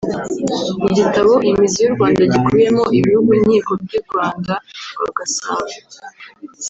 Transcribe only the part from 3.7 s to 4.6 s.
by’u Rwanda